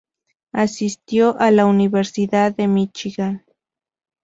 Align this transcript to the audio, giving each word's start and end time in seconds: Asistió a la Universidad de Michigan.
Asistió 0.53 1.35
a 1.39 1.51
la 1.51 1.67
Universidad 1.67 2.55
de 2.55 2.67
Michigan. 2.67 3.45